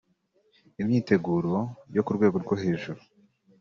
[0.81, 1.55] Imyiteguro
[1.95, 3.01] yo ku rwego rwo hejuru